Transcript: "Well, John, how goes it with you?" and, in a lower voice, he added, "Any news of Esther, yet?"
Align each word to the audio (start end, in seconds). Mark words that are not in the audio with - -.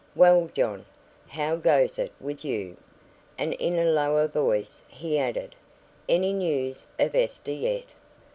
"Well, 0.15 0.49
John, 0.51 0.87
how 1.27 1.57
goes 1.57 1.99
it 1.99 2.11
with 2.19 2.43
you?" 2.43 2.75
and, 3.37 3.53
in 3.53 3.77
a 3.77 3.85
lower 3.91 4.27
voice, 4.27 4.81
he 4.87 5.19
added, 5.19 5.53
"Any 6.09 6.33
news 6.33 6.87
of 6.97 7.13
Esther, 7.13 7.51
yet?" 7.51 7.85